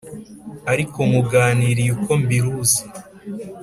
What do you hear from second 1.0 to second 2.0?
nkuganiririye